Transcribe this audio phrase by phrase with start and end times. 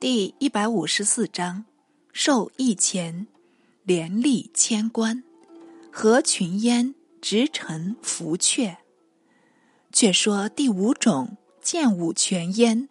[0.00, 1.66] 第一百五十四章，
[2.10, 3.26] 受义前，
[3.82, 5.22] 连立千官，
[5.92, 8.78] 合群焉，直臣伏阙。
[9.92, 12.88] 却说第五种剑舞泉焉，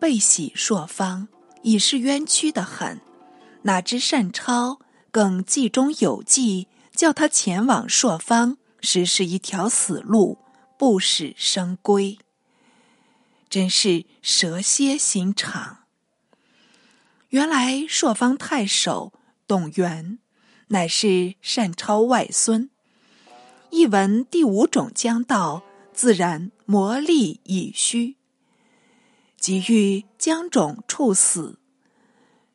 [0.00, 1.28] 被喜朔方，
[1.60, 3.02] 已是冤屈的很。
[3.64, 4.80] 哪知单超
[5.10, 10.38] 更计中有计，叫他前往朔方，实是一条死路，
[10.78, 12.18] 不使生归。
[13.50, 15.80] 真是蛇蝎心肠。
[17.32, 19.14] 原来朔方太守
[19.46, 20.18] 董源，
[20.68, 22.68] 乃是单超外孙。
[23.70, 25.62] 一闻第五种将到，
[25.94, 28.16] 自然魔力已虚，
[29.38, 31.58] 即欲将种处死。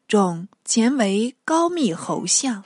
[0.07, 2.63] 种前为高密侯相，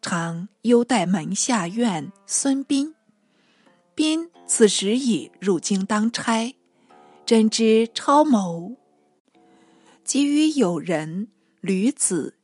[0.00, 2.94] 常优待门下院孙膑。
[3.96, 6.54] 膑此时已入京当差，
[7.26, 8.76] 真知超谋，
[10.06, 12.38] 即与友人吕子、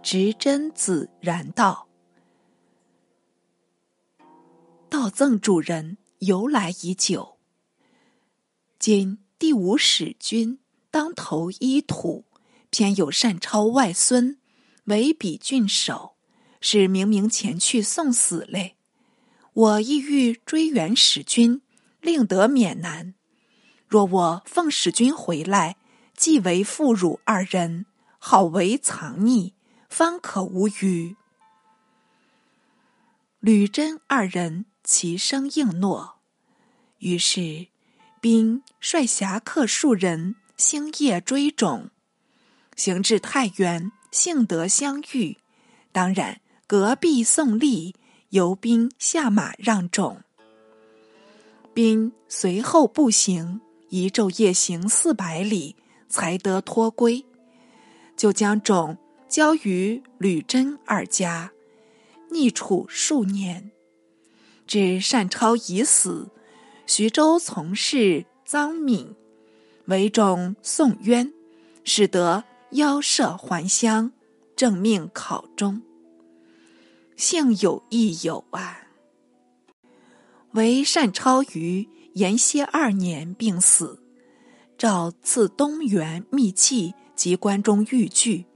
[0.00, 1.88] 执真子然道
[4.88, 7.36] ：“道赠主人由来已久，
[8.78, 10.60] 今第五使君
[10.92, 12.26] 当头一土。”
[12.70, 14.38] 偏有善超外孙
[14.84, 16.14] 为比郡守，
[16.60, 18.76] 是明明前去送死嘞。
[19.52, 21.62] 我意欲追援使君，
[22.00, 23.14] 令得免难。
[23.88, 25.78] 若我奉使君回来，
[26.20, 27.86] 既为妇孺二人，
[28.18, 29.54] 好为藏匿，
[29.88, 31.16] 方可无虞。
[33.38, 36.16] 吕真二人齐声应诺。
[36.98, 37.68] 于是，
[38.20, 41.88] 兵率侠客数人，星夜追种。
[42.76, 45.38] 行至太原，幸得相遇。
[45.90, 47.94] 当然，隔壁送礼，
[48.28, 50.20] 由兵下马让种。
[51.72, 55.76] 兵随后步行，一昼夜行四百里，
[56.10, 57.24] 才得脱归。
[58.14, 61.52] 就将种交于吕真二家，
[62.30, 63.70] 匿处数年。
[64.66, 66.28] 至单超已死，
[66.86, 69.16] 徐州从事臧敏
[69.86, 71.32] 为种送冤，
[71.84, 72.44] 使得。
[72.74, 74.12] 邀射还乡，
[74.54, 75.82] 正命考中。
[77.16, 78.86] 幸有益友啊！
[80.52, 83.99] 为单超于延歇二年病死，
[84.80, 88.46] 诏赐东原秘器及关中玉具。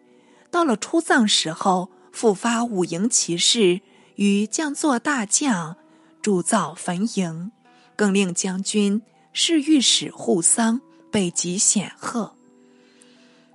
[0.51, 3.83] 到了出葬时候，复发五营骑士
[4.15, 5.77] 与将作大将
[6.23, 7.51] 铸造坟茔，
[7.95, 9.03] 更令将军
[9.35, 10.81] 侍御史护丧
[11.11, 12.35] 备极显赫。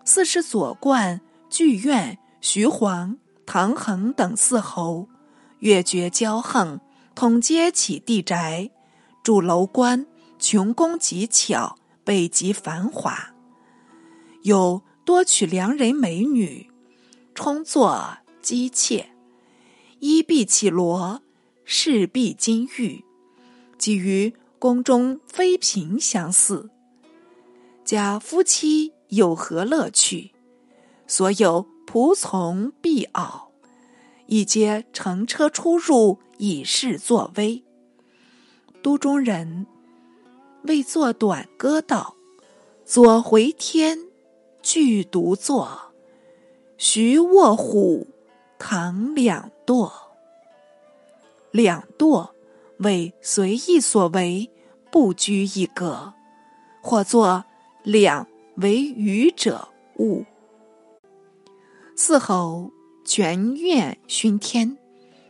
[0.06, 5.10] 四是左冠、剧院、徐晃、唐衡等四侯，
[5.58, 6.80] 越绝骄横，
[7.16, 8.70] 统皆起地宅，
[9.24, 10.06] 筑楼观，
[10.38, 13.34] 穷工极巧，北极繁华。
[14.44, 16.70] 有多娶良人美女，
[17.34, 19.12] 充作姬妾，
[20.00, 21.22] 衣碧绮罗，
[21.64, 23.04] 饰璧金玉，
[23.78, 26.70] 即与宫中妃嫔相似。
[27.84, 28.94] 家夫妻。
[29.10, 30.34] 有何乐趣？
[31.08, 33.48] 所有仆从婢媪，
[34.28, 37.64] 亦皆乘车出入，以示作威。
[38.84, 39.66] 都中人
[40.64, 42.16] 为作短歌道
[42.86, 44.00] ：“左回天，
[44.62, 45.94] 具独坐；
[46.78, 48.08] 徐卧虎，
[48.58, 49.92] 唐两堕。
[51.52, 52.30] 两堕
[52.78, 54.50] 为随意所为，
[54.92, 56.14] 不拘一格，
[56.82, 57.44] 或作
[57.84, 58.28] 两。”
[58.62, 59.70] 为愚者
[60.00, 60.26] 误。
[61.96, 62.70] 四侯
[63.06, 64.78] 全愿熏天，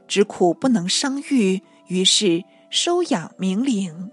[0.08, 4.10] 只苦不能生育，于是收养明灵。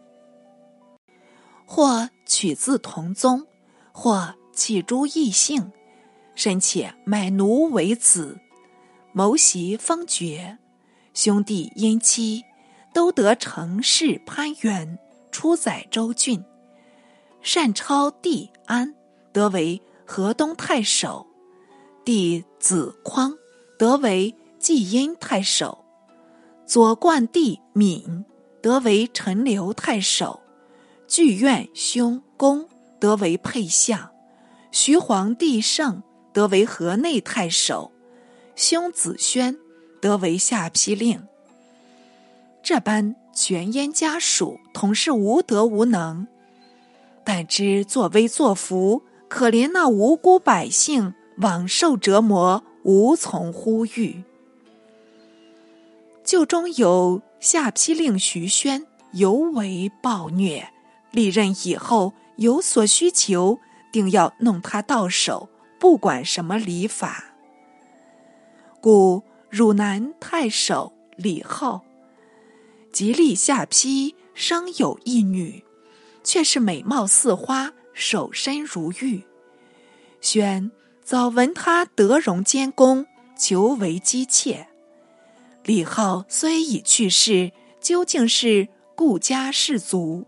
[1.66, 3.46] 或取自同宗，
[3.92, 5.72] 或弃诸异姓，
[6.34, 8.38] 甚且买奴为子，
[9.12, 10.56] 谋袭封爵。
[11.12, 12.44] 兄弟因妻
[12.94, 14.98] 都得成事攀援，
[15.30, 16.42] 出宰州郡。
[17.42, 18.94] 单超弟安。
[19.32, 21.26] 得为河东太守，
[22.06, 23.36] 弟子匡
[23.78, 25.84] 得为济阴太守，
[26.64, 28.24] 左冠弟敏
[28.62, 30.40] 得为陈留太守，
[31.06, 32.68] 剧院兄公
[32.98, 34.10] 得为配相，
[34.72, 37.92] 徐皇帝胜得为河内太守，
[38.54, 39.56] 兄子宣
[40.00, 41.26] 得为下邳令。
[42.62, 46.26] 这般全燕家属，同是无德无能，
[47.24, 49.02] 但知作威作福。
[49.28, 54.22] 可怜那无辜百姓枉受折磨，无从呼吁。
[56.22, 60.68] 旧中有下邳令徐宣尤为暴虐，
[61.10, 63.58] 历任以后有所需求，
[63.92, 65.48] 定要弄他到手，
[65.78, 67.24] 不管什么礼法。
[68.80, 71.84] 故汝南太守李浩，
[72.92, 75.64] 吉利下邳生有一女，
[76.22, 79.24] 却是美貌似花，守身如玉。
[80.20, 80.70] 宣
[81.02, 83.06] 早闻他德容兼公，
[83.38, 84.68] 求为姬妾。
[85.64, 90.26] 李浩虽已去世，究竟是顾家世族，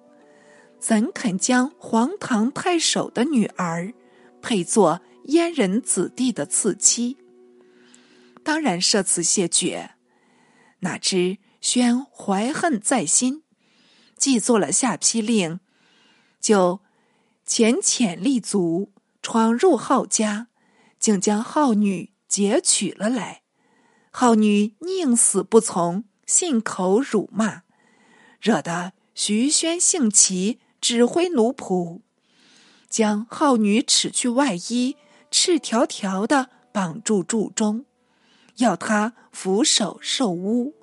[0.78, 3.92] 怎肯将皇唐太守的女儿
[4.40, 7.16] 配作阉人子弟的次妻？
[8.42, 9.92] 当然设此谢绝。
[10.80, 13.42] 哪知宣怀恨在心，
[14.16, 15.60] 既做了下批令，
[16.40, 16.80] 就
[17.44, 18.92] 潜潜立足。
[19.20, 20.46] 闯入浩家，
[20.98, 23.42] 竟将浩女劫取了来。
[24.10, 27.62] 浩女宁死不从，信口辱骂，
[28.40, 32.00] 惹得徐宣性起，指挥奴仆
[32.88, 34.96] 将浩女扯去外衣，
[35.30, 37.84] 赤条条的绑住柱中，
[38.56, 40.74] 要他俯首受污。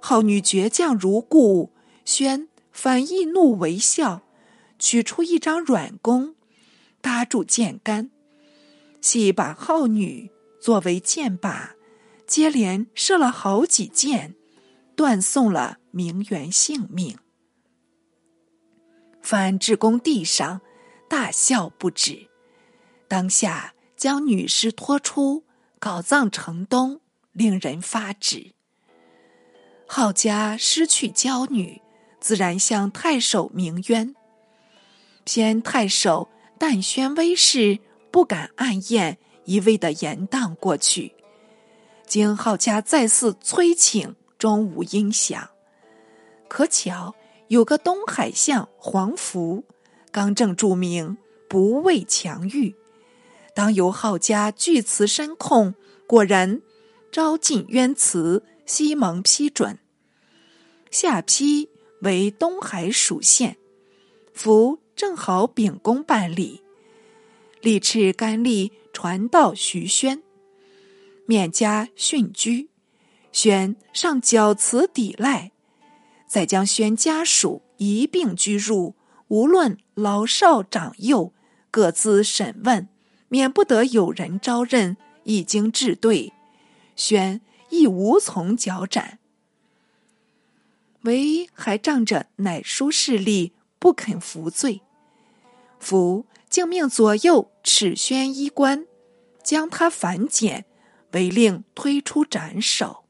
[0.00, 1.72] 浩女倔强如故，
[2.04, 4.22] 宣反易怒为笑，
[4.78, 6.34] 取出一张软弓。
[7.00, 8.10] 搭住箭杆，
[9.00, 10.30] 系把浩女
[10.60, 11.70] 作为箭靶，
[12.26, 14.34] 接连射了好几箭，
[14.96, 17.18] 断送了名媛性命。
[19.22, 20.60] 范志公地上
[21.08, 22.28] 大笑不止，
[23.08, 25.44] 当下将女尸拖出，
[25.78, 27.00] 搞葬城东，
[27.32, 28.52] 令人发指。
[29.86, 31.80] 郝家失去娇女，
[32.18, 34.14] 自然向太守鸣冤，
[35.24, 36.28] 偏太守。
[36.58, 37.80] 但宣威势
[38.12, 41.12] 不敢暗咽，一味的延宕过去。
[42.06, 45.50] 经浩家再次催请，终无音响。
[46.46, 47.16] 可巧
[47.48, 49.64] 有个东海相黄福，
[50.10, 51.16] 刚正著名，
[51.48, 52.74] 不畏强欲。
[53.54, 55.74] 当由浩家据此申控，
[56.06, 56.62] 果然
[57.10, 59.78] 招进冤词，西蒙批准。
[60.90, 61.68] 下批
[62.00, 63.56] 为东海属县，
[64.32, 64.78] 福。
[64.94, 66.62] 正好秉公办理，
[67.62, 70.22] 力斥甘吏传到徐宣，
[71.24, 72.68] 免加训居。
[73.32, 75.51] 宣上绞辞抵赖，
[76.32, 78.94] 再将宣家属一并拘入，
[79.28, 81.34] 无论老少长幼，
[81.70, 82.88] 各自审问，
[83.28, 86.32] 免不得有人招认，已经治对，
[86.96, 89.18] 宣亦无从脚斩，
[91.02, 94.80] 唯还仗着乃叔势力，不肯服罪。
[95.78, 98.86] 福竟命左右持宣衣冠，
[99.44, 100.64] 将他反剪，
[101.10, 103.04] 违令推出斩首。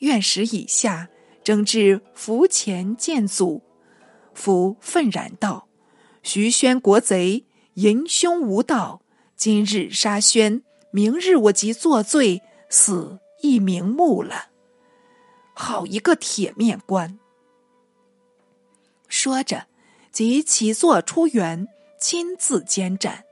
[0.00, 1.08] 院使以下
[1.48, 3.62] 争至福前见阻，
[4.34, 5.66] 福愤然道
[6.22, 9.00] ：“徐宣国贼，淫凶无道，
[9.34, 14.50] 今日杀宣，明日我即作罪，死亦瞑目了。
[15.54, 17.18] 好一个铁面官！”
[19.08, 19.68] 说着。
[20.12, 21.66] 即起坐出园，
[21.98, 23.24] 亲自监斩，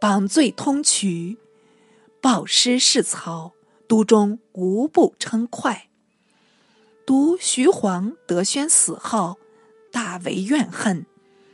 [0.00, 1.36] 绑罪通衢，
[2.20, 3.52] 报师示曹，
[3.86, 5.88] 都中无不称快。
[7.06, 9.38] 独徐晃得宣死后，
[9.92, 11.06] 大为怨恨，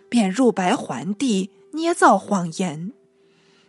[0.09, 2.93] 便入白桓帝，捏造谎言，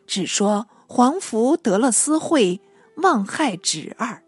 [0.08, 2.62] 只说皇福得了私会，
[2.96, 4.24] 妄害侄儿。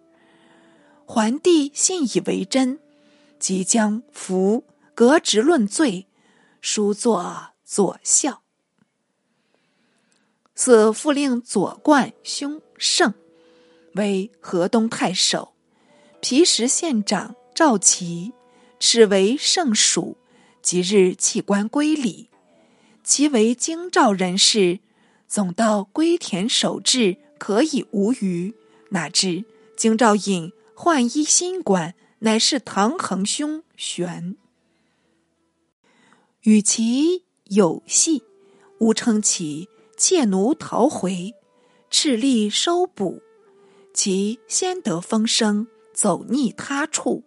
[1.05, 2.79] 桓帝信以为真，
[3.39, 4.65] 即将福。
[4.93, 6.07] 革职论罪，
[6.61, 8.41] 书作左校。
[10.55, 13.13] 此复令左冠兄胜
[13.95, 15.53] 为河东太守，
[16.21, 18.33] 皮石县长赵齐
[18.81, 20.17] 斥为圣属，
[20.61, 22.29] 即日弃官归里。
[23.01, 24.79] 其为京兆人士，
[25.25, 28.53] 总到归田守制，可以无虞。
[28.89, 29.45] 哪知
[29.77, 34.35] 京兆尹换衣新官，乃是唐衡兄玄。
[36.41, 38.23] 与其有隙，
[38.79, 41.33] 吾称其窃奴逃回，
[41.89, 43.21] 赤力收捕。
[43.93, 47.23] 其先得风声，走匿他处，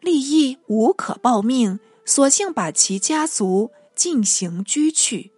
[0.00, 5.32] 利益无可报命，索性把其家族进行拘去，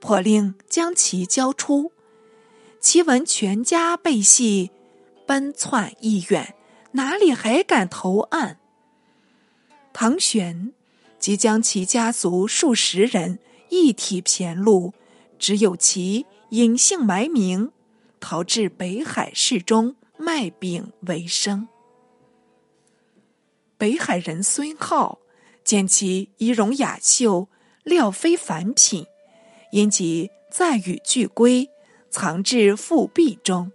[0.00, 1.92] 破令将其交出。
[2.80, 4.70] 其闻全家被系，
[5.26, 6.54] 奔窜意远，
[6.92, 8.58] 哪里还敢投案？
[9.92, 10.72] 唐玄。
[11.18, 14.92] 即将其家族数十人一体骈戮，
[15.36, 17.72] 只有其隐姓埋名，
[18.20, 21.66] 逃至北海市中卖饼为生。
[23.78, 25.20] 北海人孙浩
[25.62, 27.48] 见其仪容雅秀，
[27.84, 29.06] 料非凡品，
[29.70, 31.70] 因即再与俱归，
[32.10, 33.70] 藏至腹壁中。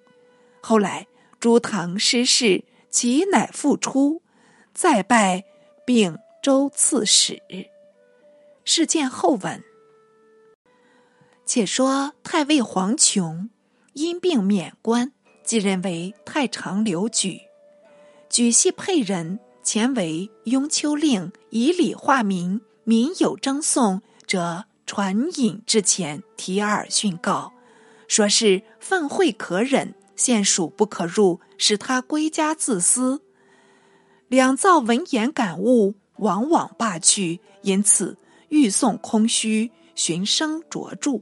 [0.62, 1.08] 后来
[1.40, 4.22] 朱唐失势，其乃复出，
[4.74, 5.46] 再拜
[5.86, 7.42] 并州刺史。
[8.66, 9.64] 事件后文。
[11.46, 13.50] 且说太尉黄琼
[13.94, 17.40] 因病免官，继任为太常留举。
[18.30, 22.62] 举系沛人前为雍丘令，以礼化民。
[22.86, 27.54] 民有争讼者，传引至前，提耳训告，
[28.10, 33.22] 说是愤秽可忍，县属不可入，使他归家自私。
[34.28, 38.18] 两造闻言感悟，往往罢去，因此
[38.50, 41.22] 欲送空虚，寻声卓著。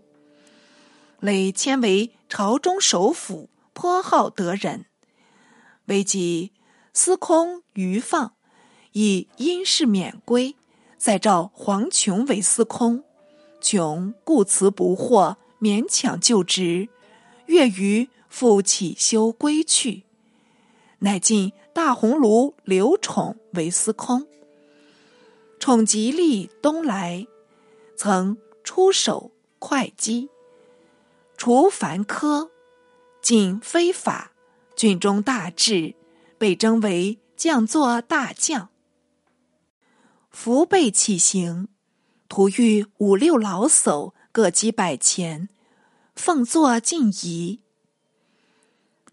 [1.20, 4.86] 累迁为朝中首辅，颇好得人。
[5.86, 6.52] 为及
[6.94, 8.34] 司空余放，
[8.92, 10.56] 以因事免归。
[10.98, 13.04] 再召黄琼为司空，
[13.60, 16.90] 琼故辞不获，勉强就职。
[17.48, 20.04] 月余复起修归去，
[21.00, 24.28] 乃进大鸿胪刘宠为司空。
[25.60, 27.26] 宠吉利东来，
[27.96, 30.30] 曾出手会稽，
[31.36, 32.52] 除凡科，
[33.22, 34.34] 仅非法，
[34.76, 35.96] 郡中大治，
[36.42, 38.70] 被征为将作大将。
[40.32, 41.68] 伏备起行，
[42.28, 45.50] 途遇五六老叟，各几百钱，
[46.16, 47.60] 奉作进仪。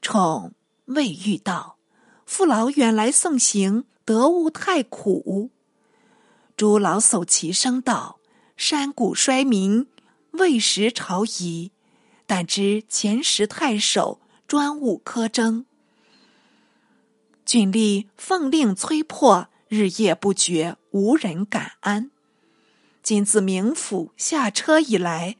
[0.00, 0.54] 宠
[0.86, 1.76] 未遇道，
[2.24, 5.50] 父老远来送行，得物太苦。
[6.56, 8.20] 诸老叟齐声道
[8.56, 9.86] ：“山谷衰民，
[10.30, 11.72] 未时朝仪。
[12.24, 15.66] 但知前时太守专务苛征，
[17.48, 22.10] 郡吏奉令催迫。”日夜不绝，无人敢安。
[23.02, 25.36] 今自明府下车以来，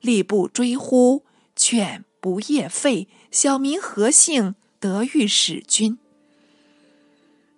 [0.00, 1.24] 吏部追呼，
[1.56, 3.08] 劝不夜废。
[3.32, 5.98] 小民何幸得遇使君？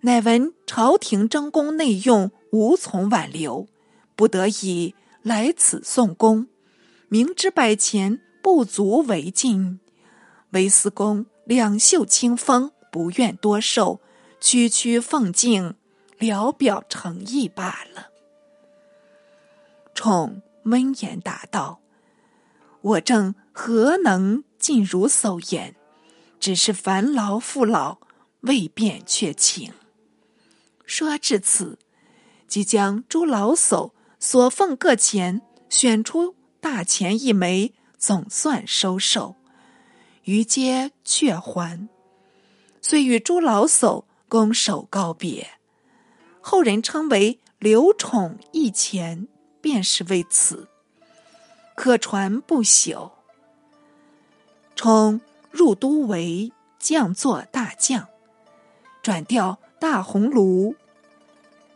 [0.01, 3.67] 乃闻朝廷征功内用，无从挽留，
[4.15, 6.47] 不得已来此送功。
[7.07, 9.79] 明知百钱不足为进，
[10.51, 13.99] 唯司公两袖清风，不愿多受，
[14.39, 15.75] 区区奉敬。
[16.17, 18.07] 聊表诚意罢了。
[19.93, 21.81] 宠温言答道
[22.79, 25.75] ：“我正何能尽如所言？
[26.39, 27.97] 只是烦劳父老，
[28.39, 29.73] 未便却请。”
[30.87, 31.77] 说至此，
[32.47, 39.35] 即将诸老叟所奉各钱选出大钱一枚，总算收受，
[40.23, 41.89] 余皆却还。
[42.87, 45.57] 遂与诸老叟拱手告别。
[46.39, 49.27] 后人称为刘宠一钱，
[49.59, 50.67] 便是为此，
[51.73, 53.09] 可传不朽。
[54.75, 58.07] 宠入都为将作大将，
[59.01, 60.75] 转调大鸿胪，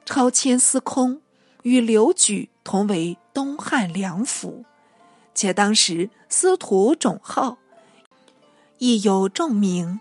[0.06, 1.24] 超迁司空，
[1.64, 4.64] 与刘举同为东汉梁府，
[5.34, 7.58] 且当时司徒种浩
[8.78, 10.00] 亦有重名，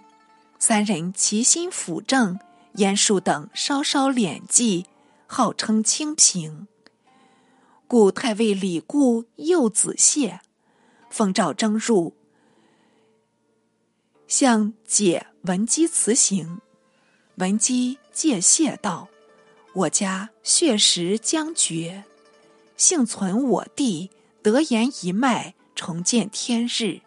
[0.58, 2.38] 三人齐心辅政。
[2.74, 4.86] 燕树等稍稍敛迹，
[5.26, 6.68] 号称清平。
[7.88, 10.40] 故太尉李固幼子谢，
[11.10, 12.14] 奉诏征入，
[14.28, 16.60] 向解文姬辞行。
[17.36, 19.08] 文姬借谢道
[19.74, 22.04] ：“我家血食将绝，
[22.76, 24.10] 幸存我弟，
[24.40, 27.00] 得言一脉，重见天日。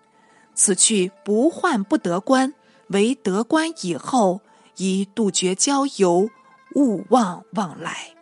[0.53, 2.53] 此去不患不得官，
[2.91, 4.41] 为得官以后。”
[4.77, 6.29] 以杜绝交游，
[6.75, 8.15] 勿忘往来。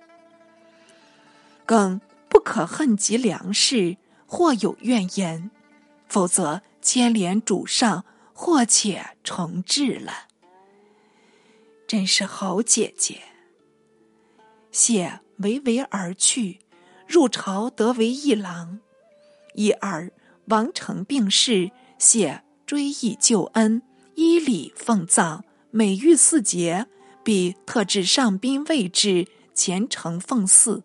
[1.65, 3.95] 更不可恨及良事，
[4.25, 5.51] 或有怨言，
[6.09, 10.27] 否则牵连主上，或且重治了。
[11.87, 13.21] 真是好姐姐。
[14.71, 16.59] 谢唯唯而去，
[17.07, 18.81] 入朝得为一郎。
[19.53, 20.11] 一儿
[20.45, 23.81] 王成病逝，谢追忆旧恩，
[24.19, 25.45] 依礼奉葬。
[25.71, 26.87] 每遇四节，
[27.23, 30.83] 必特制上宾位置，虔诚奉祀。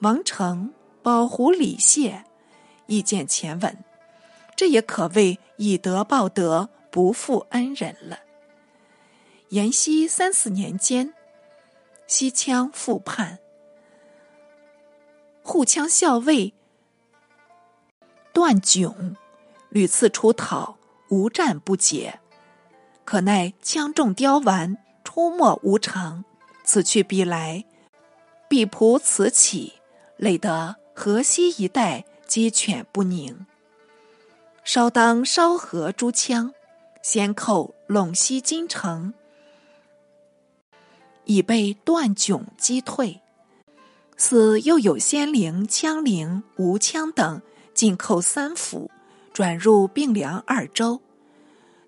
[0.00, 2.24] 王成、保护李谢，
[2.86, 3.84] 意见前文，
[4.56, 8.18] 这也可谓以德报德，不负恩人了。
[9.50, 11.14] 延熙三四年间，
[12.08, 13.38] 西羌复叛，
[15.42, 16.52] 护羌校尉
[18.32, 19.14] 段炯
[19.68, 20.77] 屡次出讨，
[21.08, 22.20] 无战不解。
[23.04, 26.24] 可奈枪中刁顽，出没无常，
[26.64, 27.64] 此去彼来，
[28.48, 29.72] 必仆此起，
[30.16, 33.46] 累得河西一带鸡犬不宁。
[34.64, 36.52] 稍当烧河诸羌，
[37.02, 39.14] 先寇陇西京城，
[41.24, 43.22] 已被段迥击退。
[44.18, 47.40] 似又有仙灵、羌灵、吴羌等
[47.72, 48.90] 进寇三府，
[49.38, 51.00] 转入并梁二州。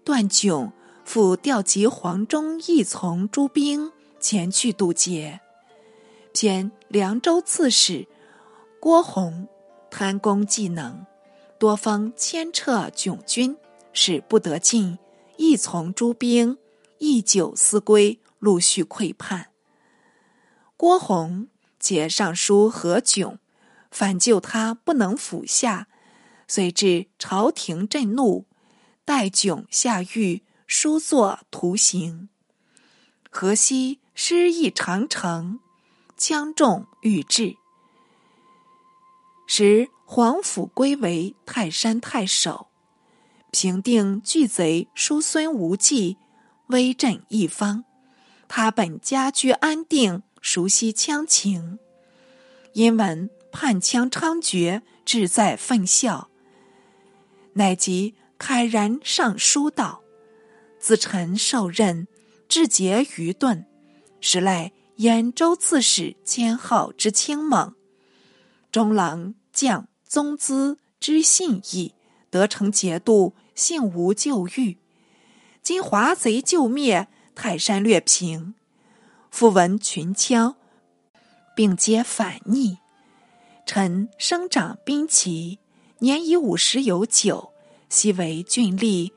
[0.05, 0.71] 段迥
[1.05, 3.91] 复调集黄忠一从诸兵
[4.21, 5.41] 前去渡劫。
[6.33, 8.07] 偏凉州刺史
[8.79, 9.49] 郭弘
[9.91, 11.05] 贪功技能，
[11.59, 13.57] 多方牵撤迥军，
[13.93, 15.01] 使不得进。
[15.37, 16.57] 一从诸兵
[16.99, 19.49] 一久思归，陆续溃叛。
[20.77, 21.49] 郭洪。
[21.81, 23.39] 皆上书何炅，
[23.91, 25.89] 反救他不能服下，
[26.51, 28.45] 遂至朝廷震怒，
[29.05, 32.29] 待炅下狱，书作徒刑。
[33.31, 35.61] 河西失意长城，
[36.19, 37.55] 羌众欲至，
[39.47, 42.67] 使黄甫归为泰山太守，
[43.53, 46.17] 平定巨贼叔孙无忌，
[46.67, 47.85] 威震一方。
[48.49, 50.25] 他本家居安定。
[50.43, 51.79] 熟悉羌情，
[52.73, 56.30] 因闻叛羌猖獗，志在奋效，
[57.55, 60.03] 乃即慨然上书道
[60.79, 62.07] ：“自臣受任，
[62.49, 63.67] 至节愚钝，
[64.21, 67.75] 实赖兖州刺史兼号之轻猛，
[68.71, 71.95] 中郎将宗资之信义，
[72.31, 74.79] 得成节度，幸无旧狱。
[75.63, 78.55] 今华贼救灭，泰山略平。”
[79.31, 80.57] 复闻群羌，
[81.55, 82.79] 并皆反逆。
[83.65, 85.61] 臣生长兵旗，
[86.01, 87.53] 年已五十有九，
[87.89, 89.13] 昔为郡吏，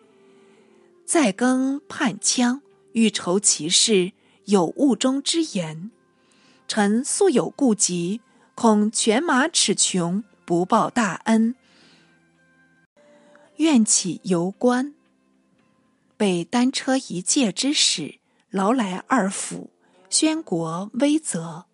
[1.06, 2.60] 在更叛羌，
[2.92, 4.12] 欲筹其事，
[4.46, 5.92] 有误中之言。
[6.68, 8.20] 臣素有顾疾，
[8.54, 11.56] 恐犬马齿穷，不报大恩，
[13.58, 14.94] 愿起游官。
[16.18, 18.20] 被单车一介之使，
[18.50, 19.70] 劳来二府。
[20.10, 21.66] 宣国威泽，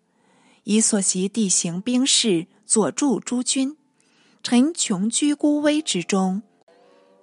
[0.64, 3.76] 以所习地形兵势，佐助诸军。
[4.42, 6.42] 臣穷居孤危之中，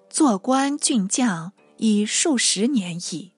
[0.10, 3.32] 做官郡将已数十年矣。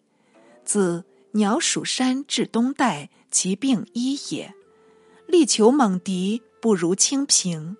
[0.63, 4.53] 自鸟鼠山至东代，其病一也。
[5.27, 7.77] 力求猛敌，不如清平。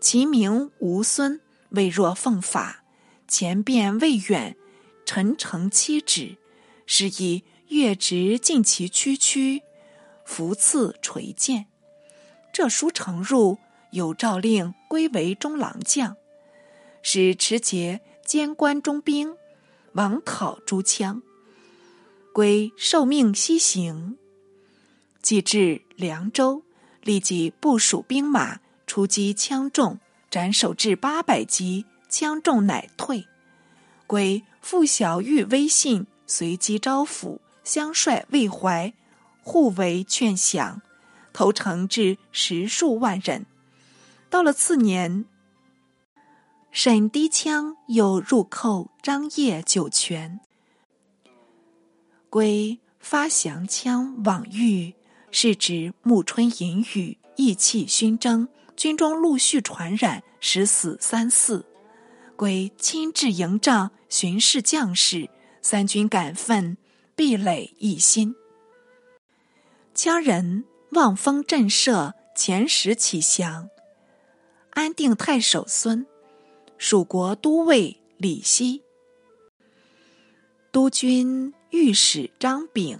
[0.00, 2.84] 其名吴孙，未若奉法，
[3.26, 4.56] 前便未远，
[5.04, 6.36] 臣诚妻旨，
[6.86, 7.44] 是以。
[7.68, 9.62] 月直尽其区区，
[10.24, 11.66] 福赐垂剑。
[12.52, 13.58] 这书呈入，
[13.90, 16.16] 有诏令归为中郎将，
[17.02, 19.34] 使持节监关中兵，
[19.94, 21.20] 王讨诸羌。
[22.32, 24.16] 归受命西行，
[25.20, 26.62] 既至凉州，
[27.02, 29.98] 立即部署兵马出击羌众，
[30.30, 33.26] 斩首至八百级，羌众乃退。
[34.06, 37.40] 归复小玉威信，随机招抚。
[37.64, 38.94] 相率魏怀，
[39.42, 40.80] 互为劝降，
[41.32, 43.46] 投诚至十数万人。
[44.34, 45.26] 到了次年，
[46.72, 50.40] 沈低羌又入寇张掖酒泉，
[52.28, 54.96] 归发降羌往遇，
[55.30, 61.64] 是指暮春淫雨，意气熏蒸，军中陆续传染，十死三四。
[62.34, 65.30] 归亲至营帐巡视将士，
[65.62, 66.76] 三军感愤。
[67.14, 68.34] 壁垒一心，
[69.94, 73.70] 羌人望风震慑，遣使起降。
[74.74, 76.04] 安定太守孙，
[76.76, 78.82] 蜀国都尉李希，
[80.72, 82.98] 督军御史张炳，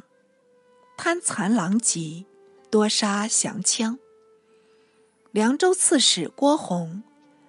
[0.97, 2.27] 贪残狼藉，
[2.71, 3.99] 多杀降羌。
[5.33, 7.03] 凉州刺史郭弘，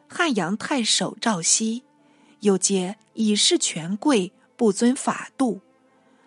[0.08, 1.84] 汉阳太守赵熙，
[2.40, 5.62] 又皆以示权贵，不遵法度。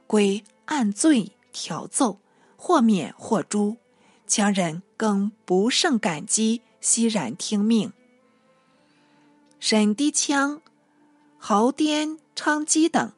[0.07, 2.21] 归按罪调奏，
[2.57, 3.77] 或免或诛，
[4.29, 7.93] 羌人更不胜感激，欣然听命。
[9.61, 10.61] 沈低羌、
[11.37, 13.13] 豪颠、昌基等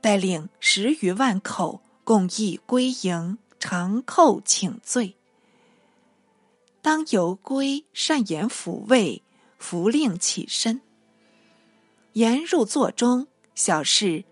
[0.00, 5.16] 带领十余万口，共议归营，长叩请罪。
[6.80, 9.22] 当由归善言抚慰，
[9.58, 10.80] 符令起身，
[12.14, 14.24] 言入座中，小事。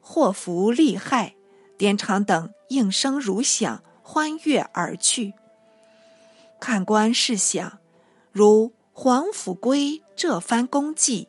[0.00, 1.36] 祸福利害，
[1.76, 5.34] 颠长等应声如响，欢悦而去。
[6.58, 7.79] 看官试想，
[8.32, 11.28] 如黄甫归这番功绩，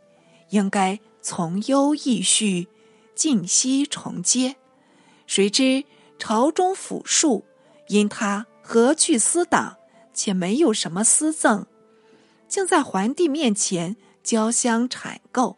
[0.50, 2.68] 应该从优义恤，
[3.16, 4.56] 尽息重接。
[5.26, 5.86] 谁知
[6.20, 7.46] 朝中府庶
[7.88, 9.78] 因他何去私党，
[10.14, 11.66] 且没有什么私赠，
[12.48, 15.58] 竟在桓帝面前交相谄购。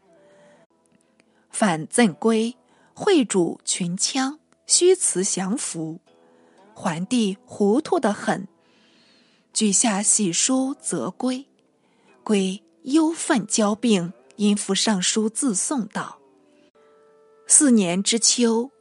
[1.50, 2.56] 反赠归，
[2.94, 6.00] 会主群枪，虚辞降服。
[6.74, 8.48] 桓帝糊涂的很，
[9.54, 11.46] 举下喜书则归。
[12.24, 16.18] 归忧愤交病，因父上书自送道：
[17.46, 18.72] 四年之秋，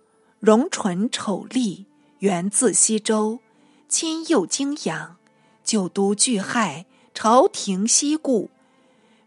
[0.40, 1.84] 荣纯丑历，
[2.20, 3.40] 源自西周，
[3.86, 5.18] 亲右京阳，
[5.62, 8.48] 旧都惧害，朝廷西顾。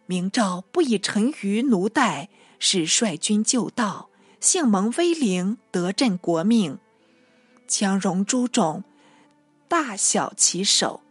[0.07, 6.79] 明诏不以臣于奴待，使率军就道，幸蒙威灵，得镇国命。
[7.67, 8.83] 羌戎诸种，
[9.67, 11.01] 大小其首，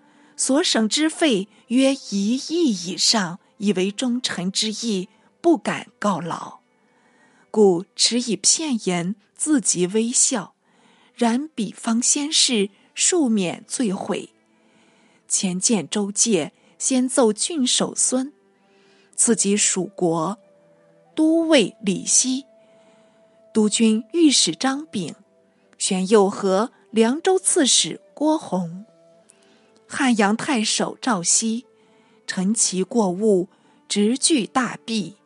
[0.47, 5.09] 所省之费约一亿以上，以为忠臣之意，
[5.41, 6.59] 不敢告老，
[7.51, 10.53] 故持以片言自极微笑。
[11.15, 14.35] 然彼方先世，庶免罪悔。
[15.27, 18.31] 前见周介，先奏郡守孙，
[19.17, 20.37] 次及蜀国
[21.15, 22.45] 都尉李希，
[23.55, 25.15] 督军御史张炳。
[25.79, 28.85] 玄右和凉州刺史郭弘，
[29.97, 31.67] 汉阳太守赵熙，
[32.27, 33.49] 陈其过误，
[33.87, 35.19] 直据大弊。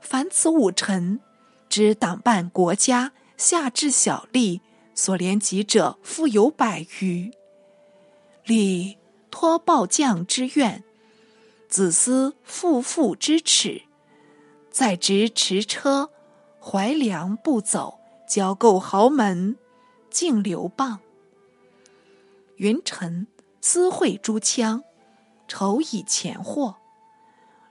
[0.00, 1.20] 凡此五臣，
[1.68, 4.60] 知党办国家，下至小吏，
[4.96, 7.30] 所连及者，复有百余。
[8.44, 8.98] 李
[9.30, 10.82] 托暴将之怨，
[11.68, 13.82] 子思负父之耻，
[14.72, 16.10] 在职持车，
[16.60, 18.00] 怀粮不走。
[18.28, 19.56] 交购豪门，
[20.10, 20.98] 敬流棒。
[22.56, 23.28] 云臣
[23.60, 24.82] 私会诸羌，
[25.46, 26.76] 仇以钱货。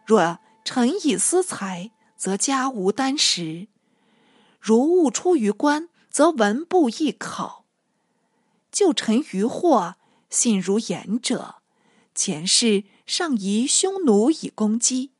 [0.05, 3.67] 若臣以私财，则家无单食；
[4.59, 7.65] 如误出于官，则文不易考。
[8.71, 9.95] 就臣于祸，
[10.29, 11.55] 信如言者，
[12.13, 15.11] 前世尚疑匈奴以攻击，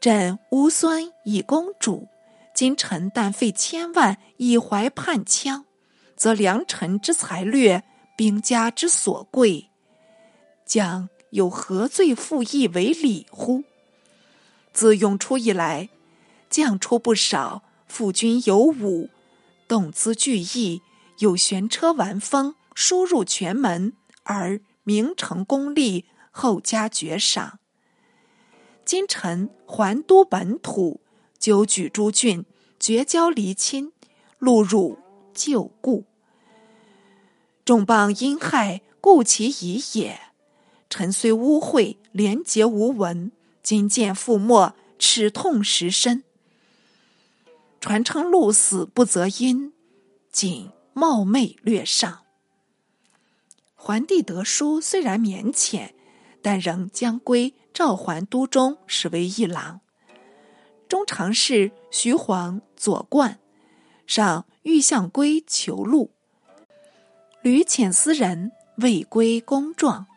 [0.00, 2.08] 朕乌孙以公主。
[2.54, 5.64] 今臣但费千万以怀叛羌，
[6.16, 7.84] 则良臣之才略，
[8.16, 9.68] 兵家之所贵，
[10.64, 13.62] 将有何罪负义为礼乎？
[14.72, 15.90] 自永初以来，
[16.48, 19.10] 将出不少，副军有武，
[19.68, 20.80] 动资聚义，
[21.18, 27.58] 有悬车玩风，输入全门，而名成功立，后加爵赏。
[28.84, 31.00] 今臣还都本土。
[31.38, 32.44] 纠举诸郡，
[32.80, 33.92] 绝交离亲，
[34.40, 34.98] 戮辱
[35.34, 36.04] 旧故。
[37.66, 40.20] 众邦因害，故其已也。
[40.88, 46.22] 臣虽污秽，廉洁无闻，今见覆没，齿痛实深。
[47.80, 49.72] 传称鹿死不择因，
[50.30, 52.20] 仅冒昧略上。
[53.74, 55.96] 桓帝得书虽然勉浅，
[56.40, 59.80] 但仍将归召还都中，使为一郎。
[60.86, 63.40] 中常侍徐晃、左冠
[64.06, 66.12] 上欲向归求禄，
[67.46, 70.08] 屡遣私人未归公状，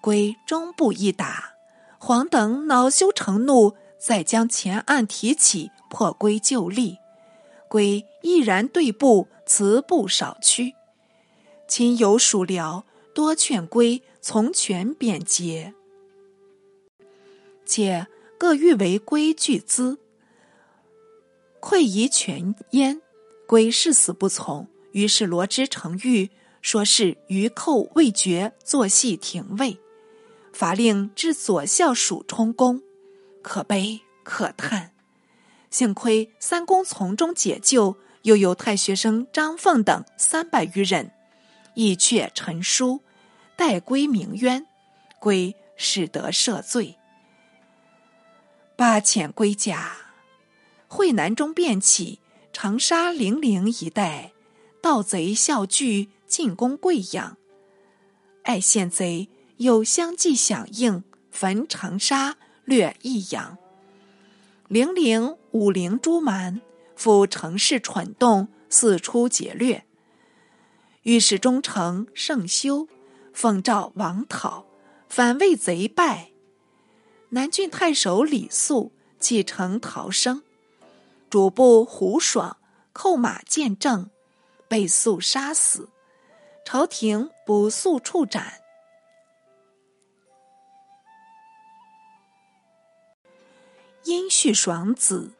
[0.00, 1.52] 归终不一答。
[1.98, 6.96] 黄等恼羞成怒，再将前案提起，破归就立。
[7.68, 10.76] 归毅然对簿，辞不少屈。
[11.68, 15.74] 亲友属僚多劝归从权贬节，
[17.66, 18.06] 且
[18.38, 19.98] 各欲为归巨资。
[21.60, 23.02] 愧疑全焉，
[23.46, 24.68] 归誓死不从。
[24.92, 29.78] 于是罗织成狱，说是余寇未决，作戏廷尉。
[30.52, 32.82] 法令至左校署充公，
[33.42, 34.92] 可悲可叹。
[35.70, 41.12] 幸亏三公从中解救，又有太学生张凤等三百余人，
[41.74, 43.02] 亦却陈书，
[43.56, 44.66] 待归鸣冤，
[45.20, 46.96] 归使得赦罪。
[48.74, 49.96] 八遣归家。
[50.90, 52.18] 会南中变起，
[52.52, 54.32] 长沙、零陵一带，
[54.80, 57.36] 盗贼笑聚，进攻贵阳。
[58.42, 63.58] 爱县贼又相继响应，焚长沙，掠益阳。
[64.68, 66.60] 零陵、武陵诸蛮，
[66.94, 69.84] 复城市蠢动，四出劫掠。
[71.02, 72.86] 御史中丞盛修
[73.32, 74.66] 奉诏王讨，
[75.08, 76.32] 反魏贼败。
[77.30, 80.42] 南郡太守李肃弃城逃生。
[81.30, 82.56] 主簿胡爽
[82.92, 84.10] 扣马见证，
[84.66, 85.88] 被肃杀死。
[86.70, 88.60] 朝廷不速处斩。
[94.04, 95.32] 殷续爽子，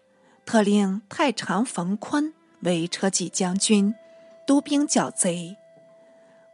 [0.46, 3.94] 特令太常冯坤为车骑将军，
[4.46, 5.58] 督兵剿贼。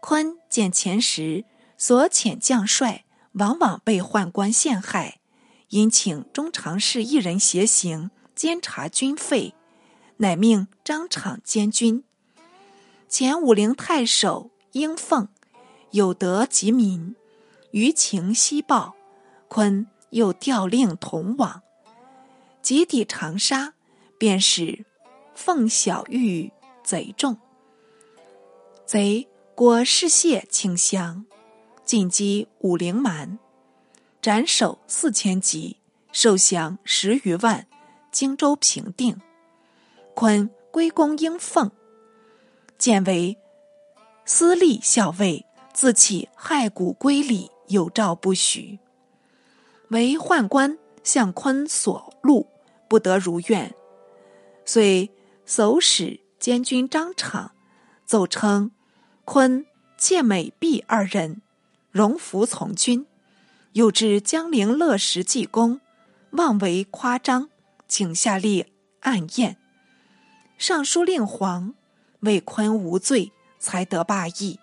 [0.00, 1.44] 坤见前时
[1.78, 5.20] 所遣将帅往往被宦官陷害，
[5.68, 9.54] 因请中常侍一人携行监察军费，
[10.16, 12.02] 乃命张敞监军。
[13.08, 15.28] 前武陵太守应凤
[15.92, 17.14] 有德及民，
[17.70, 18.96] 余情悉报，
[19.46, 21.62] 昆又调令同往，
[22.60, 23.74] 及抵长沙，
[24.18, 24.84] 便使
[25.32, 26.50] 凤小玉
[26.82, 27.38] 贼众，
[28.84, 31.24] 贼果失谢请降。
[31.84, 33.38] 进击武陵蛮，
[34.22, 35.76] 斩首四千级，
[36.10, 37.68] 受降十余万，
[38.10, 39.20] 荆州平定。
[40.14, 41.70] 昆归功应凤，
[42.78, 43.36] 见为
[44.26, 48.78] 司隶校尉，自起害古归里，有诏不许。
[49.88, 52.48] 为宦官向坤所录，
[52.88, 53.74] 不得如愿，
[54.64, 55.10] 遂
[55.44, 57.52] 搜使监军张敞，
[58.06, 58.70] 奏称
[59.24, 59.66] 坤
[59.98, 61.42] 妾美婢二人。
[61.90, 63.06] 荣服从军，
[63.74, 65.80] 又至江陵乐石济公，
[66.30, 67.50] 妄为夸张，
[67.86, 68.66] 请下令
[69.00, 69.58] 暗验。
[70.58, 71.74] 尚书令黄
[72.20, 73.30] 为坤无罪，
[73.64, 74.60] 才得罢役。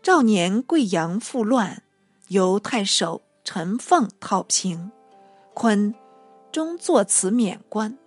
[0.00, 1.82] 赵年贵阳复乱，
[2.28, 4.92] 由太守陈凤讨平，
[5.54, 5.92] 坤
[6.52, 7.98] 终作此免官。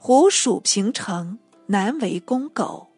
[0.00, 2.88] 胡属平城，难为公狗。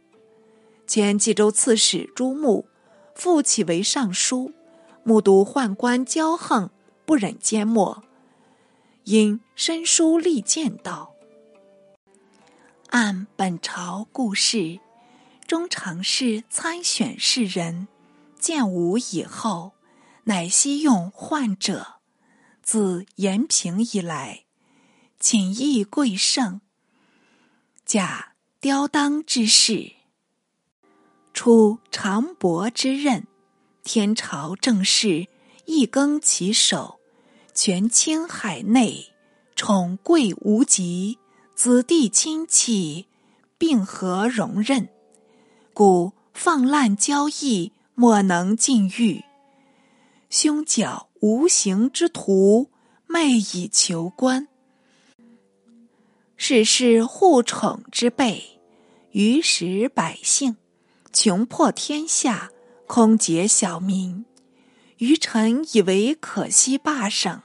[0.87, 2.67] 前冀州刺史朱穆，
[3.15, 4.53] 复起为尚书，
[5.03, 6.71] 目睹宦官骄横，
[7.05, 8.03] 不忍缄默，
[9.05, 11.15] 因申书力谏道
[12.91, 14.81] ：“按本朝故事，
[15.47, 17.87] 中常侍参选士人，
[18.39, 19.73] 建武以后，
[20.25, 21.97] 乃西用宦者。
[22.63, 24.45] 自延平以来，
[25.21, 26.63] 寝邑贵盛，
[27.85, 29.93] 假刁当之事。”
[31.35, 33.27] 出长伯之任，
[33.85, 35.29] 天朝政事
[35.67, 37.01] 一更其手，
[37.55, 39.13] 权倾海内，
[39.55, 41.19] 宠贵无极，
[41.59, 43.09] 子弟亲戚
[43.59, 44.91] 并何容忍？
[45.75, 49.25] 故放滥交易，莫能禁欲。
[50.31, 52.71] 凶狡无形之徒，
[53.09, 54.47] 昧以求官，
[56.37, 58.61] 世事护宠之辈，
[59.11, 60.57] 于时百姓。
[61.13, 62.53] 穷破天下，
[62.87, 64.25] 空结小民，
[64.99, 67.43] 愚臣以为可惜罢省。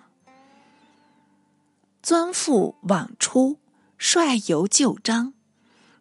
[2.03, 3.57] 尊父往出，
[4.05, 5.33] 率游旧章，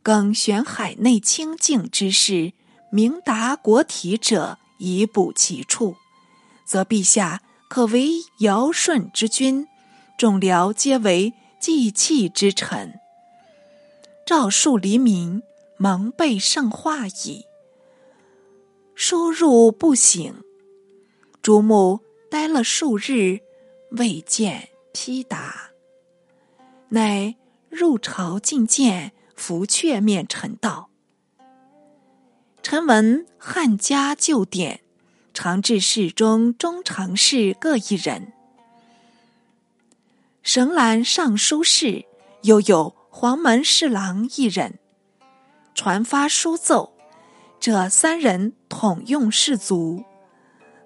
[0.03, 2.53] 更选海内清净之士，
[2.91, 5.95] 明达国体者，以补其处，
[6.65, 8.11] 则陛下可为
[8.41, 9.69] 尧舜之君，
[10.19, 12.99] 众僚皆为祭器之臣。
[14.27, 15.41] 诏述黎民，
[15.77, 17.47] 蒙被圣化矣。
[18.97, 20.43] 输入不醒，
[21.41, 23.39] 朱穆待了数日，
[23.93, 25.71] 未见批答，
[26.89, 27.37] 乃
[27.73, 30.91] 入朝觐见，伏阙面陈道
[32.63, 34.83] ：“臣闻汉家旧典，
[35.33, 38.35] 常治侍中、中常侍各一人，
[40.43, 42.05] 省览尚书事，
[42.43, 44.79] 又有黄门侍郎一人，
[45.75, 46.93] 传发书奏。”
[47.59, 50.05] 这三人统用士卒，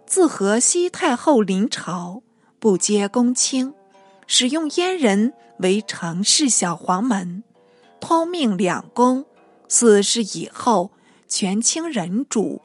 [0.07, 2.22] 自和西太后临朝，
[2.61, 3.75] 不接公卿，
[4.27, 7.43] 使用阉人为常侍小黄门，
[8.01, 9.25] 通命两宫。
[9.69, 10.93] 四是以后
[11.27, 12.62] 权倾人主，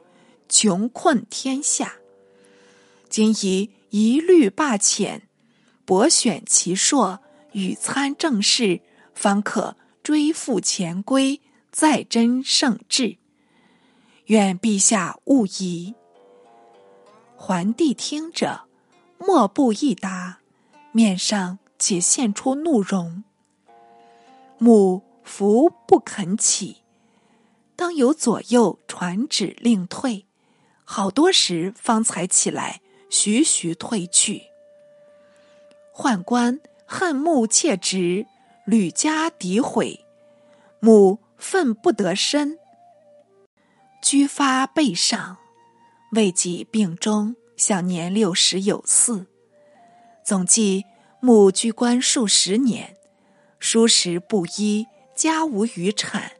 [0.48, 1.94] 穷困天下。
[3.08, 5.22] 今宜一律罢遣，
[5.84, 7.18] 博选其硕，
[7.52, 8.80] 与参政事，
[9.14, 11.40] 方可追复前规，
[11.72, 13.18] 再真圣治。
[14.26, 15.94] 愿陛下勿疑。
[17.34, 18.62] 桓帝听着，
[19.18, 20.38] 莫不一答，
[20.92, 23.24] 面上且现出怒容。
[24.58, 26.82] 母伏不肯起，
[27.74, 30.26] 当有左右传旨令退，
[30.84, 34.42] 好多时方才起来，徐徐退去。
[35.94, 38.26] 宦官恨穆切直，
[38.64, 40.04] 屡加诋毁，
[40.80, 42.58] 母愤不得身。
[44.02, 45.36] 居发背上，
[46.12, 49.26] 未及病终，享年六十有四。
[50.32, 50.86] 总计
[51.20, 52.96] 穆居官数十年，
[53.58, 56.32] 书食不一，家无余产。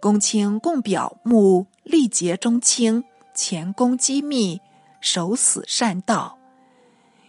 [0.00, 4.60] 公卿共表穆力竭忠清，前功机密，
[5.00, 6.36] 守死善道，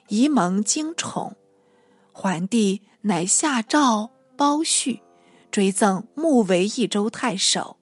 [0.08, 1.36] 宜蒙惊宠。
[2.12, 5.04] 桓帝乃下诏褒叙，
[5.52, 7.78] 追赠穆为益州太守。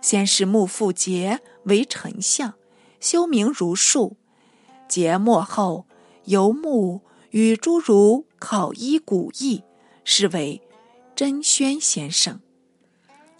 [0.00, 2.54] 先是穆复节为丞相，
[2.98, 4.16] 修明如数。
[4.88, 5.86] 节末后，
[6.24, 9.62] 由穆与诸儒考依古义，
[10.04, 10.60] 是为
[11.14, 12.40] 真宣先生。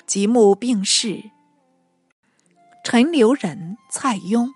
[0.07, 1.23] 即穆病逝，
[2.83, 4.51] 陈留人蔡邕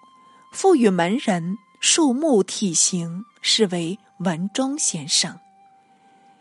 [0.52, 5.38] 复与门人树木体型，是为文忠先生。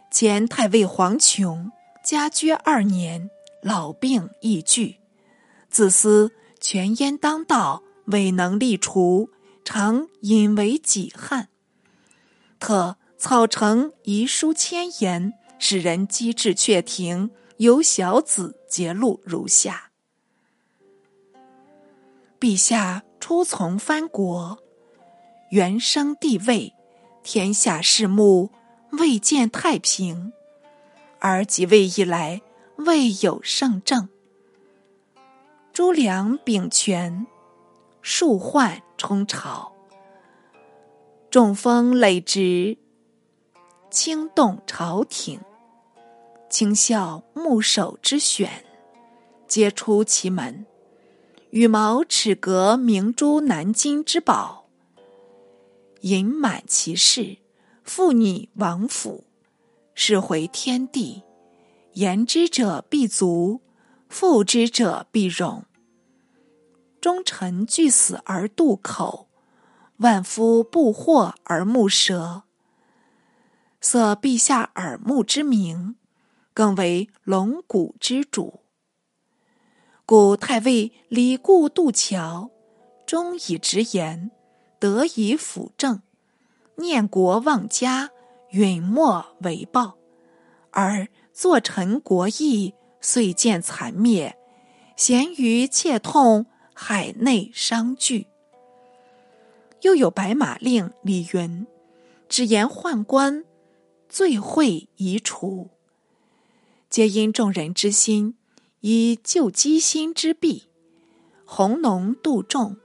[0.09, 1.71] 前太尉黄琼
[2.03, 3.29] 家居二年，
[3.61, 4.97] 老病易剧，
[5.69, 9.29] 自思权焉当道，未能立除，
[9.63, 11.49] 常引为己憾。
[12.61, 19.89] 特草成遗书千言，使人机智却停，由小子节录如下：
[22.39, 24.59] 陛下初从藩国，
[25.49, 26.73] 原生帝位，
[27.23, 28.51] 天下事目。
[28.91, 30.33] 未见太平，
[31.19, 32.41] 而即位以来
[32.75, 34.09] 未有圣政。
[35.71, 37.25] 朱良秉权，
[38.01, 39.70] 庶宦充朝，
[41.31, 42.77] 众风累直，
[43.89, 45.39] 轻动朝廷。
[46.49, 48.65] 轻笑牧首之选，
[49.47, 50.65] 皆出其门。
[51.51, 54.65] 羽毛尺革明珠南京之宝，
[56.01, 57.37] 隐满其室；
[57.85, 59.23] 妇女王府，
[59.95, 61.23] 是回天地。
[61.93, 63.61] 言之者必足，
[64.09, 65.63] 负之者必容。
[66.99, 69.29] 忠臣惧死而渡口，
[70.01, 72.43] 万夫不惑而目蛇。
[73.79, 75.95] 色陛下耳目之名，
[76.55, 78.61] 更为龙骨之主。
[80.07, 82.49] 故太尉李固渡桥，
[83.05, 84.31] 忠以直言，
[84.79, 86.01] 德以辅政。
[86.77, 88.09] 念国忘家，
[88.49, 89.97] 允莫为报；
[90.71, 94.35] 而作臣国义，遂见残灭。
[94.97, 98.30] 咸于切痛，海内伤惧。
[99.81, 101.65] 又有白马令李云，
[102.29, 103.43] 只言宦官
[104.07, 105.69] 罪讳宜除，
[106.89, 108.35] 皆因众人之心，
[108.81, 110.69] 以救积心之弊。
[111.45, 112.77] 弘农度众，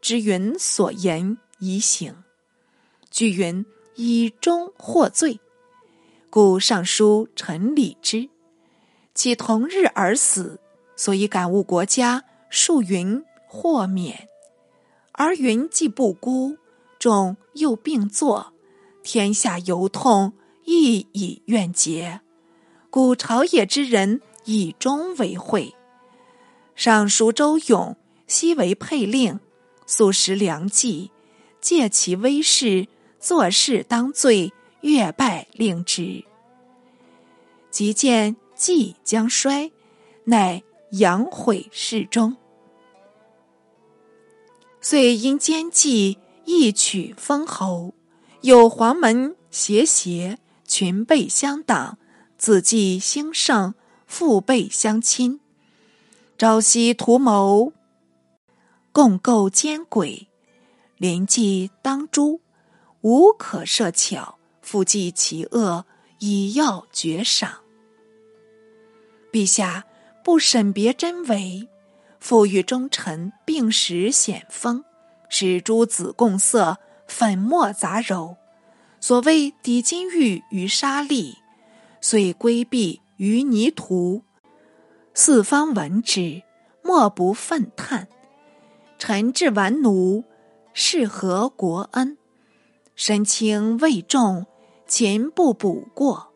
[0.00, 2.14] 知云所言宜行。
[3.10, 3.64] 据云
[3.96, 5.40] 以忠获罪，
[6.30, 8.28] 故尚书陈礼之，
[9.14, 10.60] 其同日而死，
[10.96, 14.28] 所以感悟国家，数云豁免。
[15.24, 16.56] 而云既不孤，
[16.98, 18.52] 众又并作，
[19.04, 20.32] 天下犹痛，
[20.64, 22.22] 亦以怨结，
[22.90, 25.76] 故朝野之人以忠为惠。
[26.74, 29.38] 尚书周永昔为配令，
[29.86, 31.12] 素食良计，
[31.60, 32.88] 借其威势。
[33.20, 36.24] 坐事当罪，越拜令之。
[37.70, 39.70] 即见计将衰，
[40.24, 42.36] 乃扬毁事中。
[44.84, 47.94] 遂因奸计，一取封侯。
[48.40, 51.98] 有黄门邪邪，群辈相挡，
[52.36, 53.74] 子继兴盛，
[54.08, 55.38] 父辈相亲，
[56.36, 57.72] 朝夕图谋，
[58.90, 60.26] 共构奸诡，
[60.96, 62.40] 临计当诛。
[63.02, 65.86] 无可设巧，复计其恶，
[66.18, 67.60] 以要绝赏。
[69.30, 69.84] 陛下
[70.24, 71.68] 不审别真伪，
[72.22, 74.84] 复与忠臣并时显风，
[75.28, 78.36] 使诸子共色，粉末杂糅，
[79.00, 81.34] 所谓抵金玉于沙砾，
[82.00, 84.22] 遂归避于泥土。
[85.12, 86.42] 四方闻之，
[86.84, 88.06] 莫不愤叹。
[88.98, 90.22] 臣至顽奴，
[90.72, 92.16] 是何国恩？
[92.94, 94.46] 身轻位重，
[94.86, 96.28] 勤不补过；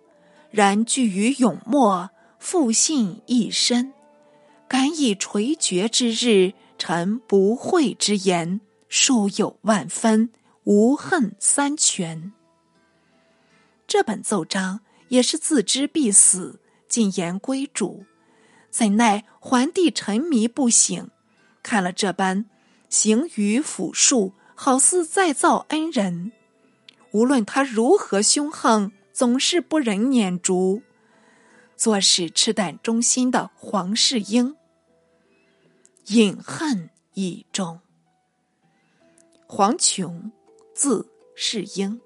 [0.51, 3.93] 然惧于永没，复信一身。
[4.69, 10.31] 敢以垂绝之日，臣不讳之言，数有万分，
[10.65, 12.33] 无恨三全。
[13.87, 18.05] 这本奏章也是自知必死，进言归主，
[18.71, 21.11] 怎奈桓帝沉迷不醒，
[21.63, 22.47] 看了这般
[22.89, 26.33] 行于抚述，好似再造恩人。
[27.13, 30.83] 无论他如何凶横，总是不忍撵逐。
[31.77, 34.57] 做事赤胆忠心的黄世英，
[36.07, 37.81] 隐恨以终。
[39.47, 40.33] 黄琼，
[40.75, 42.01] 字世英。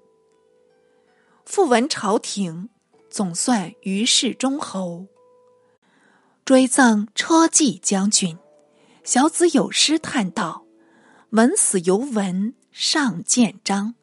[1.45, 2.69] 复闻朝廷
[3.09, 5.07] 总算于世忠侯，
[6.45, 8.37] 追赠车骑将军。
[9.03, 10.65] 小子有诗叹道
[11.31, 13.95] ：“闻死犹闻上见章。”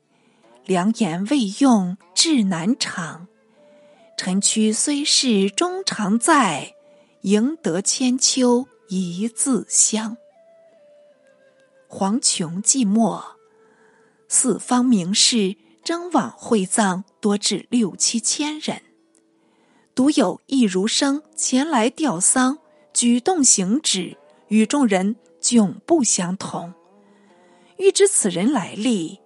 [0.66, 3.28] 良言未用志难长，
[4.18, 6.74] 臣躯虽是终常在，
[7.20, 10.16] 赢得千秋一字香。
[11.86, 13.22] 黄琼寂寞，
[14.26, 18.82] 四方名士争往会葬，多至六七千人。
[19.94, 22.58] 独有易如生前来吊丧，
[22.92, 24.16] 举动行止
[24.48, 26.74] 与众人迥不相同。
[27.76, 29.20] 欲知此人来历，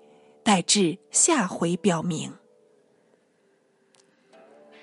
[0.44, 2.34] 待至下回表明。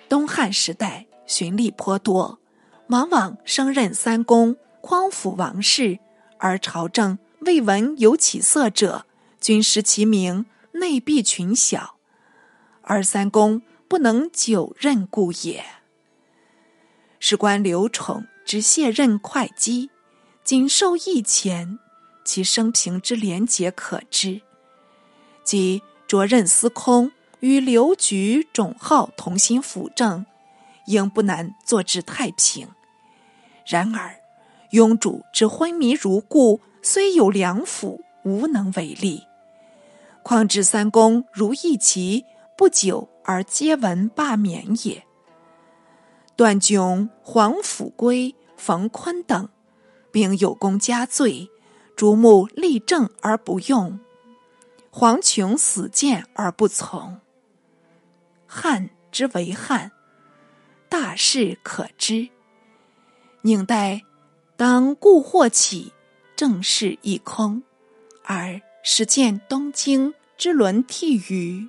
[0.09, 2.39] 东汉时代，巡吏颇多，
[2.87, 5.99] 往往升任三公、匡辅王室，
[6.39, 7.19] 而朝政。
[7.41, 9.05] 未闻有起色者，
[9.39, 11.95] 均失其名，内闭群小，
[12.81, 15.63] 而三公不能久任故也。
[17.19, 19.89] 史官刘宠之卸任会稽，
[20.43, 21.79] 仅受一钱，
[22.25, 24.41] 其生平之廉洁可知。
[25.45, 30.25] 即着任司空，与刘局、种浩同心辅政，
[30.85, 32.67] 应不难坐治太平。
[33.65, 34.15] 然而，
[34.71, 36.61] 雍主之昏迷如故。
[36.81, 39.27] 虽有良辅，无能为力。
[40.23, 42.23] 况至三公如义齐，
[42.57, 45.03] 不久而皆闻罢免也。
[46.37, 49.49] 段炯、黄甫圭、冯坤等，
[50.09, 51.49] 并有功加罪，
[51.97, 53.99] 逐目立正而不用，
[54.89, 57.19] 黄琼死谏而不从。
[58.51, 59.91] 汉之为汉，
[60.89, 62.27] 大事可知。
[63.41, 64.01] 宁代
[64.57, 65.93] 当故祸起。
[66.35, 67.61] 正事一空，
[68.23, 71.67] 而始见东京之轮替于。